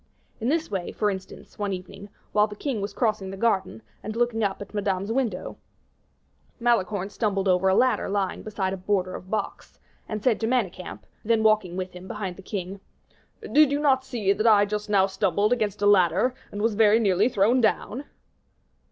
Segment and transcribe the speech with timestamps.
[0.39, 4.15] In this way, for instance, one evening, while the king was crossing the garden, and
[4.15, 5.57] looking up at Madame's windows,
[6.59, 9.77] Malicorne stumbled over a ladder lying beside a border of box,
[10.09, 12.79] and said to Manicamp, then walking with him behind the king,
[13.43, 17.29] "Did you not see that I just now stumbled against a ladder, and was nearly
[17.29, 18.05] thrown down?"